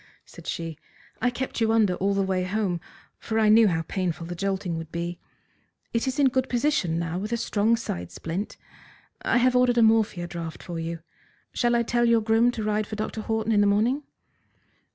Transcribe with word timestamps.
said 0.25 0.47
she. 0.47 0.79
"I 1.21 1.29
kept 1.29 1.61
you 1.61 1.71
under 1.71 1.93
all 1.93 2.15
the 2.15 2.23
way 2.23 2.43
home, 2.43 2.81
for 3.19 3.37
I 3.37 3.49
knew 3.49 3.67
how 3.67 3.83
painful 3.87 4.25
the 4.25 4.33
jolting 4.33 4.75
would 4.75 4.91
be. 4.91 5.19
It 5.93 6.07
is 6.07 6.17
in 6.17 6.29
good 6.29 6.49
position 6.49 6.97
now 6.97 7.19
with 7.19 7.31
a 7.31 7.37
strong 7.37 7.75
side 7.75 8.11
splint. 8.11 8.57
I 9.21 9.37
have 9.37 9.55
ordered 9.55 9.77
a 9.77 9.83
morphia 9.83 10.25
draught 10.25 10.63
for 10.63 10.79
you. 10.79 11.01
Shall 11.53 11.75
I 11.75 11.83
tell 11.83 12.05
your 12.05 12.21
groom 12.21 12.49
to 12.53 12.63
ride 12.63 12.87
for 12.87 12.95
Dr. 12.95 13.21
Horton 13.21 13.51
in 13.51 13.61
the 13.61 13.67
morning?" 13.67 14.01